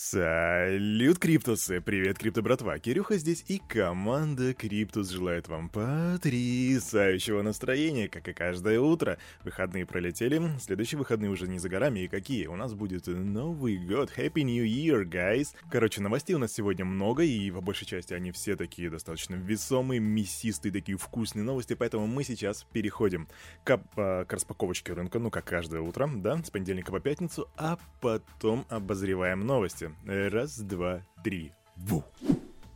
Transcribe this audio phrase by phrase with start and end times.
[0.00, 1.80] Салют, Криптусы!
[1.80, 2.78] Привет, Крипто братва!
[2.78, 9.18] Кирюха здесь и команда Криптус желает вам потрясающего настроения, как и каждое утро.
[9.42, 12.46] Выходные пролетели, следующие выходные уже не за горами, и какие?
[12.46, 15.48] У нас будет Новый год, Happy New Year, guys!
[15.68, 19.98] Короче, новостей у нас сегодня много, и по большей части они все такие достаточно весомые,
[19.98, 23.26] мясистые, такие вкусные новости, поэтому мы сейчас переходим
[23.64, 27.80] к, а, к распаковочке рынка, ну как каждое утро, да, с понедельника по пятницу, а
[28.00, 29.87] потом обозреваем новости.
[30.06, 31.52] Раз, два, три.
[31.76, 32.04] Ву!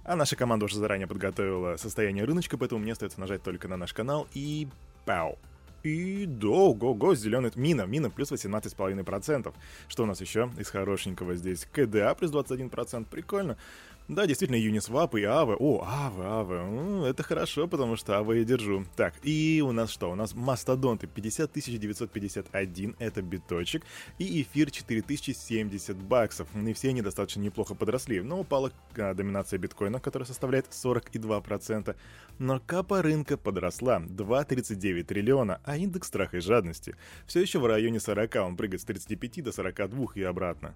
[0.05, 3.93] А наша команда уже заранее подготовила состояние рыночка, поэтому мне остается нажать только на наш
[3.93, 4.69] канал и...
[5.05, 5.39] Пау!
[5.83, 9.53] И до, го, го, зеленый мина, мина плюс 18,5%.
[9.89, 11.67] Что у нас еще из хорошенького здесь?
[11.73, 13.57] КДА плюс 21%, прикольно.
[14.09, 15.57] Да, действительно, Uniswap и Aave.
[15.59, 17.07] О, Aave, Aave.
[17.07, 18.85] Это хорошо, потому что Aave я держу.
[18.97, 20.11] Так, и у нас что?
[20.11, 23.85] У нас мастодонты 50 951, это биточек.
[24.19, 26.49] И эфир 4070 баксов.
[26.55, 28.21] И все они достаточно неплохо подросли.
[28.21, 31.95] Но упала а, доминация биткоина, которая составляет 42%.
[32.39, 36.97] Но капа рынка подросла 2,39 триллиона, а индекс страха и жадности
[37.27, 40.75] все еще в районе 40, он прыгает с 35 до 42 и обратно.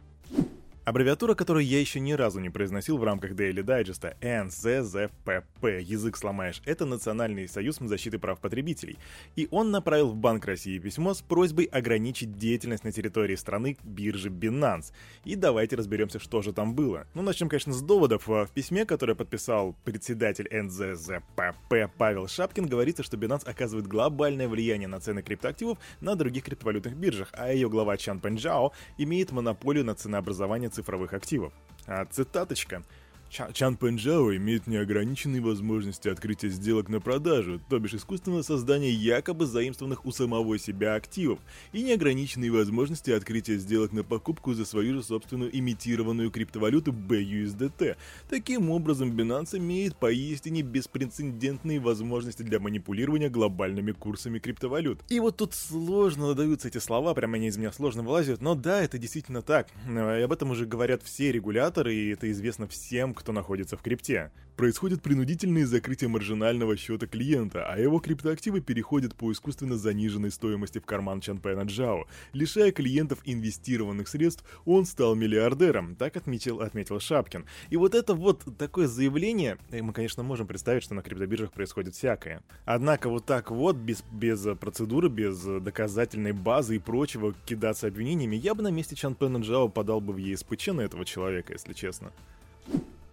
[0.86, 6.62] Аббревиатура, которую я еще ни разу не произносил в рамках Daily Digest, NZZPP, язык сломаешь,
[6.64, 8.96] это Национальный союз защиты прав потребителей.
[9.34, 14.28] И он направил в Банк России письмо с просьбой ограничить деятельность на территории страны биржи
[14.28, 14.92] Binance.
[15.24, 17.08] И давайте разберемся, что же там было.
[17.14, 18.28] Ну, начнем, конечно, с доводов.
[18.28, 25.00] В письме, которое подписал председатель NZZPP Павел Шапкин, говорится, что Binance оказывает глобальное влияние на
[25.00, 30.70] цены криптоактивов на других криптовалютных биржах, а ее глава Чан Пенджао имеет монополию на ценообразование
[30.76, 31.52] цифровых активов.
[31.86, 32.82] А цитаточка–
[33.28, 40.06] Чан Пенджао имеет неограниченные возможности открытия сделок на продажу, то бишь искусственного создания якобы заимствованных
[40.06, 41.38] у самого себя активов,
[41.72, 47.96] и неограниченные возможности открытия сделок на покупку за свою же собственную имитированную криптовалюту BUSDT.
[48.30, 55.00] Таким образом, Binance имеет поистине беспрецедентные возможности для манипулирования глобальными курсами криптовалют.
[55.08, 58.82] И вот тут сложно даются эти слова, прямо они из меня сложно вылазят, но да,
[58.82, 59.68] это действительно так.
[59.88, 64.30] И об этом уже говорят все регуляторы, и это известно всем, кто находится в крипте.
[64.56, 70.86] Происходит принудительное закрытие маржинального счета клиента, а его криптоактивы переходят по искусственно заниженной стоимости в
[70.86, 72.06] карман Чанпена Джао.
[72.32, 77.44] Лишая клиентов инвестированных средств, он стал миллиардером, так отметил, отметил Шапкин.
[77.68, 82.42] И вот это вот такое заявление, мы, конечно, можем представить, что на криптобиржах происходит всякое.
[82.64, 88.54] Однако вот так вот, без, без процедуры, без доказательной базы и прочего, кидаться обвинениями, я
[88.54, 92.10] бы на месте Чанпена Джао подал бы в ЕСПЧ на этого человека, если честно.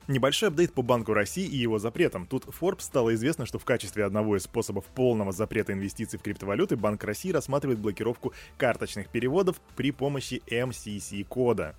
[0.09, 2.27] Небольшой апдейт по Банку России и его запретам.
[2.27, 6.75] Тут Forbes стало известно, что в качестве одного из способов полного запрета инвестиций в криптовалюты
[6.75, 11.77] Банк России рассматривает блокировку карточных переводов при помощи MCC-кода.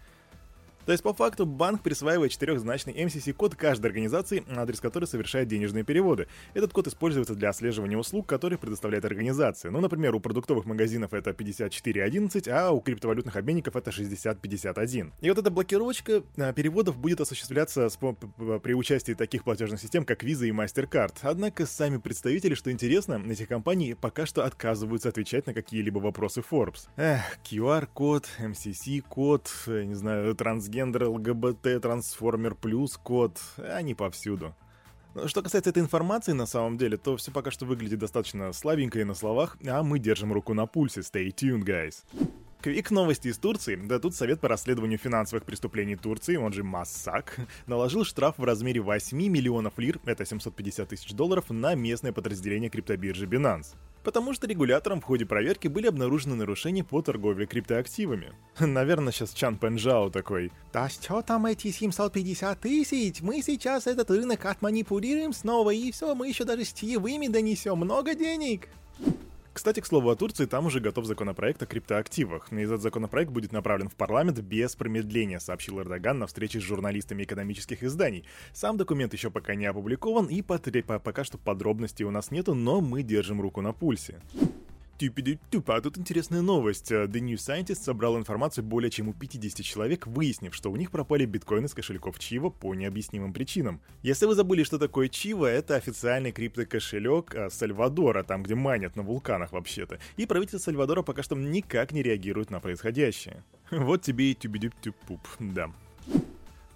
[0.87, 6.29] То есть, по факту, банк присваивает четырехзначный MCC-код каждой организации, адрес которой совершает денежные переводы.
[6.53, 9.71] Этот код используется для отслеживания услуг, которые предоставляет организация.
[9.71, 15.13] Ну, например, у продуктовых магазинов это 5411, а у криптовалютных обменников это 6051.
[15.23, 17.89] И вот эта блокировочка а, переводов будет осуществляться
[18.63, 21.15] при участии таких платежных систем, как Visa и MasterCard.
[21.23, 26.89] Однако сами представители, что интересно, этих компаний пока что отказываются отвечать на какие-либо вопросы Forbes.
[26.97, 34.55] Эх, QR-код, MCC-код, не знаю, трансгендер трансгендер, ЛГБТ, трансформер плюс, код, они повсюду.
[35.27, 39.05] Что касается этой информации на самом деле, то все пока что выглядит достаточно слабенько и
[39.05, 41.01] на словах, а мы держим руку на пульсе.
[41.01, 42.03] Stay tuned, guys.
[42.65, 43.77] Квик новости из Турции.
[43.77, 47.37] Да тут Совет по расследованию финансовых преступлений Турции, он же МАСАК,
[47.67, 53.27] наложил штраф в размере 8 миллионов лир, это 750 тысяч долларов, на местное подразделение криптобиржи
[53.27, 58.35] Binance потому что регулятором в ходе проверки были обнаружены нарушения по торговле криптоактивами.
[58.59, 60.53] Наверное, сейчас Чан Пенжао такой.
[60.75, 63.23] Да что там эти 750 тысяч?
[63.23, 67.79] Мы сейчас этот рынок отманипулируем снова, и все, мы еще даже с чаевыми донесем.
[67.79, 68.69] Много денег!
[69.55, 72.53] Кстати, к слову о Турции, там уже готов законопроект о криптоактивах.
[72.53, 77.23] И этот законопроект будет направлен в парламент без промедления, сообщил Эрдоган на встрече с журналистами
[77.23, 78.25] экономических изданий.
[78.53, 83.05] Сам документ еще пока не опубликован, и пока что подробностей у нас нету, но мы
[83.05, 84.21] держим руку на пульсе.
[85.05, 86.91] Тюпи-тюпа, а тут интересная новость.
[86.91, 91.27] The New Scientist собрал информацию более чем у 50 человек, выяснив, что у них пропали
[91.27, 93.83] биткоины с кошельков Чива по необъяснимым причинам.
[94.03, 99.03] Если вы забыли, что такое Чива, это официальный криптокошелек а, Сальвадора, там где манят на
[99.03, 99.99] вулканах вообще-то.
[100.17, 103.45] И правительство Сальвадора пока что никак не реагирует на происходящее.
[103.71, 105.71] Вот тебе и тюби-тюп-пуп, да.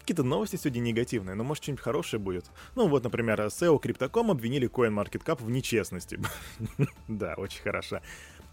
[0.09, 2.47] Какие-то новости сегодня негативные, но может что-нибудь хорошее будет.
[2.75, 6.19] Ну вот, например, SEO Crypto.com обвинили CoinMarketCap в нечестности.
[7.09, 8.01] да, очень хорошо.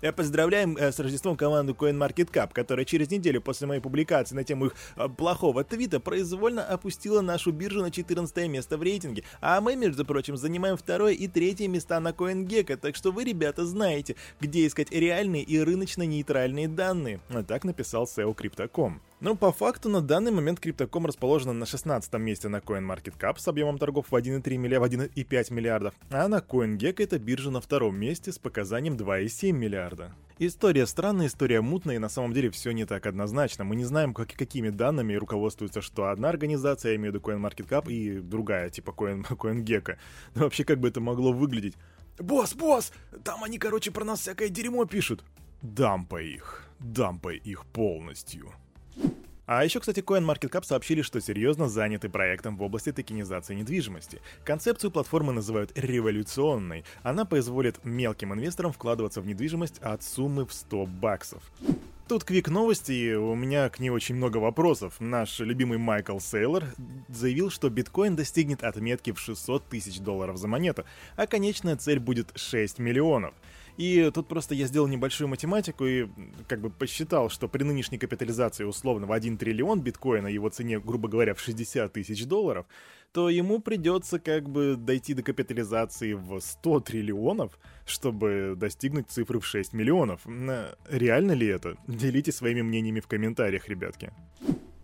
[0.02, 4.66] Э, поздравляем э, с Рождеством команду CoinMarketCap, которая через неделю после моей публикации на тему
[4.66, 9.24] их э, плохого твита произвольно опустила нашу биржу на 14 место в рейтинге.
[9.40, 13.66] А мы, между прочим, занимаем второе и третье места на CoinGecko, так что вы, ребята,
[13.66, 17.22] знаете, где искать реальные и рыночно-нейтральные данные.
[17.48, 19.00] Так написал SEO Crypto.com.
[19.26, 23.80] Ну, по факту, на данный момент Crypto.com расположена на 16 месте на CoinMarketCap с объемом
[23.80, 28.38] торгов в 1,3 миллиарда, 1,5 миллиардов, а на CoinGecko это биржа на втором месте с
[28.38, 30.14] показанием 2,7 миллиарда.
[30.38, 33.64] История странная, история мутная, и на самом деле все не так однозначно.
[33.64, 37.92] Мы не знаем, как, какими данными руководствуется что одна организация, я имею в виду CoinMarketCap,
[37.92, 39.98] и другая, типа Coin, CoinGecko.
[40.36, 41.74] Но вообще, как бы это могло выглядеть?
[42.20, 42.94] «Босс, босс!
[43.24, 45.24] Там они, короче, про нас всякое дерьмо пишут!»
[45.64, 48.54] «Дампай их, дампай их полностью!»
[49.46, 54.22] А еще, кстати, CoinMarketCap сообщили, что серьезно заняты проектом в области токенизации недвижимости.
[54.44, 56.84] Концепцию платформы называют революционной.
[57.04, 61.44] Она позволит мелким инвесторам вкладываться в недвижимость от суммы в 100 баксов.
[62.08, 64.94] Тут квик новости, у меня к ней очень много вопросов.
[65.00, 66.66] Наш любимый Майкл Сейлор
[67.10, 72.32] заявил, что биткоин достигнет отметки в 600 тысяч долларов за монету, а конечная цель будет
[72.36, 73.34] 6 миллионов.
[73.78, 76.08] И тут просто я сделал небольшую математику и
[76.48, 81.10] как бы посчитал, что при нынешней капитализации условно в 1 триллион биткоина, его цене, грубо
[81.10, 82.66] говоря, в 60 тысяч долларов,
[83.12, 89.46] то ему придется как бы дойти до капитализации в 100 триллионов, чтобы достигнуть цифры в
[89.46, 90.22] 6 миллионов.
[90.90, 91.78] Реально ли это?
[91.88, 94.12] Делитесь своими мнениями в комментариях, ребятки.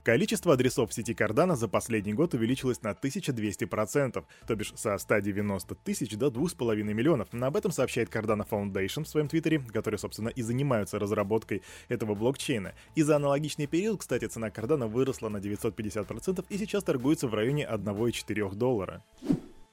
[0.04, 5.76] Количество адресов в сети Cardano за последний год увеличилось на 1200%, то бишь со 190
[5.76, 7.28] тысяч до 2,5 миллионов.
[7.32, 12.74] Об этом сообщает Cardano Foundation в своем твиттере, которые, собственно, и занимаются разработкой этого блокчейна.
[12.96, 17.68] И за аналогичный период, кстати, цена Cardano выросла на 950% и сейчас торгуется в районе
[17.72, 19.04] 1,4 доллара.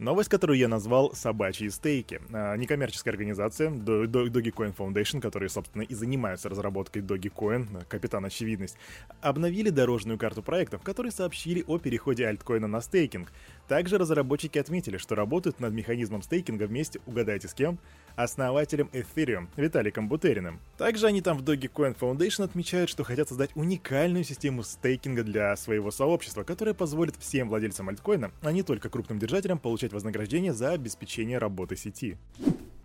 [0.00, 2.20] Новость, которую я назвал «Собачьи стейки».
[2.32, 8.76] А, некоммерческая организация Dogecoin Foundation, которые, собственно, и занимаются разработкой Dogecoin, капитан очевидность,
[9.20, 13.32] обновили дорожную карту проектов, которые сообщили о переходе альткоина на стейкинг.
[13.68, 17.78] Также разработчики отметили, что работают над механизмом стейкинга вместе, угадайте с кем,
[18.16, 20.58] основателем Ethereum Виталиком Бутериным.
[20.78, 25.90] Также они там в Dogecoin Foundation отмечают, что хотят создать уникальную систему стейкинга для своего
[25.90, 31.36] сообщества, которая позволит всем владельцам альткоина, а не только крупным держателям, получать вознаграждение за обеспечение
[31.36, 32.16] работы сети.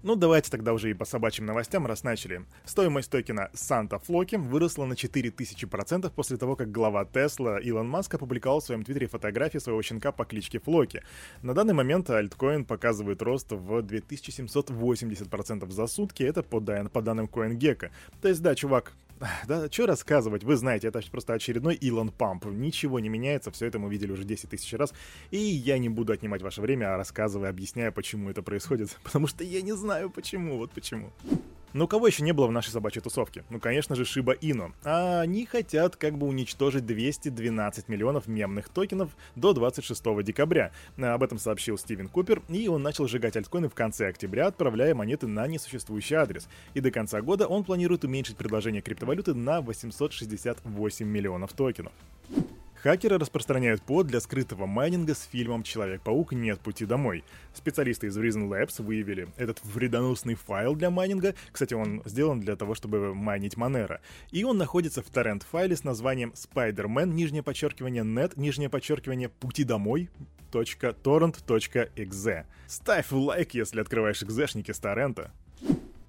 [0.03, 2.43] Ну давайте тогда уже и по собачьим новостям, раз начали.
[2.65, 8.59] Стоимость токена Санта Флоки выросла на 4000% после того, как глава Тесла Илон Маск опубликовал
[8.59, 11.03] в своем твиттере фотографии своего щенка по кличке Флоки.
[11.41, 17.89] На данный момент альткоин показывает рост в 2780% за сутки, это по, по данным CoinGecko.
[18.21, 18.91] То есть да, чувак,
[19.47, 22.45] да, что рассказывать, вы знаете, это просто очередной Илон Памп.
[22.45, 24.93] Ничего не меняется, все это мы видели уже 10 тысяч раз.
[25.31, 28.97] И я не буду отнимать ваше время, рассказывая, объясняя, почему это происходит.
[29.03, 31.11] Потому что я не знаю почему, вот почему.
[31.73, 33.43] Но кого еще не было в нашей собачьей тусовке?
[33.49, 34.73] Ну, конечно же, Shiba Inu.
[34.83, 40.71] А они хотят как бы уничтожить 212 миллионов мемных токенов до 26 декабря.
[40.97, 45.27] Об этом сообщил Стивен Купер, и он начал сжигать альткоины в конце октября, отправляя монеты
[45.27, 46.47] на несуществующий адрес.
[46.75, 51.93] И до конца года он планирует уменьшить предложение криптовалюты на 868 миллионов токенов.
[52.83, 56.33] Хакеры распространяют под для скрытого майнинга с фильмом «Человек-паук.
[56.33, 57.23] Нет пути домой».
[57.53, 61.33] Специалисты из Reason Labs выявили этот вредоносный файл для майнинга.
[61.53, 64.01] Кстати, он сделан для того, чтобы майнить Monero.
[64.31, 70.09] И он находится в торрент-файле с названием Spider-Man, нижнее подчеркивание, net, нижнее подчеркивание, пути домой,
[70.51, 72.45] .torrent.exe.
[72.67, 75.31] Ставь лайк, если открываешь экзешники с торрента.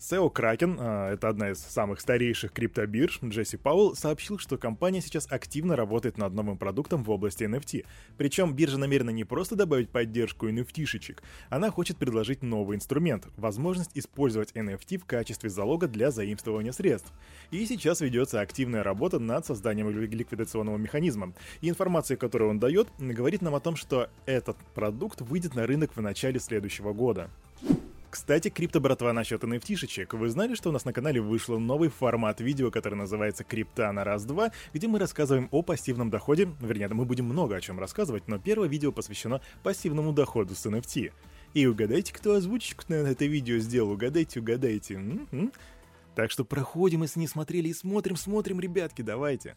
[0.05, 5.27] SEO Kraken, а, это одна из самых старейших криптобирж, Джесси Пауэлл сообщил, что компания сейчас
[5.31, 7.87] активно работает над новым продуктом в области NFT.
[8.19, 14.53] Причем биржа намерена не просто добавить поддержку NFT-шечек, она хочет предложить новый инструмент— возможность использовать
[14.53, 17.11] NFT в качестве залога для заимствования средств.
[17.51, 21.33] И сейчас ведется активная работа над созданием ликвидационного механизма.
[21.63, 25.97] И информация, которую он дает, говорит нам о том, что этот продукт выйдет на рынок
[25.97, 27.31] в начале следующего года.
[28.15, 30.17] Кстати, крипто братва насчет NFT-шечек.
[30.17, 34.05] Вы знали, что у нас на канале вышел новый формат видео, который называется «Крипта на
[34.05, 36.49] раз-два», где мы рассказываем о пассивном доходе.
[36.61, 41.11] Вернее, мы будем много о чем рассказывать, но первое видео посвящено пассивному доходу с NFT.
[41.55, 43.91] И угадайте, кто озвучку на это видео сделал.
[43.91, 44.95] Угадайте, угадайте.
[44.95, 45.53] М-м-м.
[46.15, 49.57] Так что проходим, если не смотрели, и смотрим, смотрим, ребятки, давайте.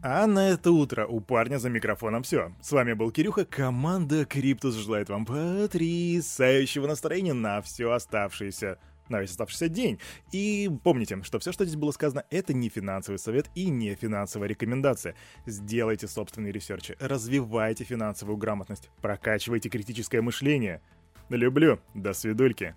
[0.00, 2.52] А на это утро у парня за микрофоном все.
[2.60, 8.78] С вами был Кирюха, команда Криптус желает вам потрясающего настроения на все оставшееся
[9.08, 9.98] на весь оставшийся день.
[10.32, 14.48] И помните, что все, что здесь было сказано, это не финансовый совет и не финансовая
[14.48, 15.16] рекомендация.
[15.46, 20.80] Сделайте собственные ресерчи, развивайте финансовую грамотность, прокачивайте критическое мышление.
[21.28, 21.80] Люблю.
[21.94, 22.74] До свидульки.